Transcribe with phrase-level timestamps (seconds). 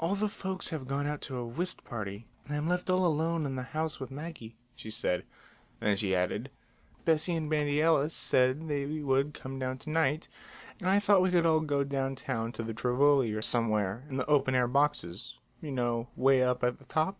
[0.00, 3.46] "All the folks have gone out to a whist party, and I'm left all alone
[3.46, 5.24] in the house with Maggie," she said.
[5.78, 6.50] Then she added:
[7.04, 10.26] "Bessie and Bandy Ellis said they would come down to night,
[10.80, 14.26] and I thought we could all go downtown to the Tivoli or somewhere, in the
[14.26, 17.16] open air boxes, you know, way up at the top."